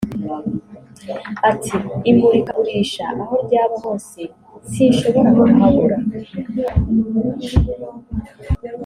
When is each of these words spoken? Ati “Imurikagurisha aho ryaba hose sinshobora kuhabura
Ati 1.49 1.75
“Imurikagurisha 2.09 3.03
aho 3.21 3.35
ryaba 3.45 3.75
hose 3.83 4.19
sinshobora 4.71 5.29
kuhabura 5.41 5.97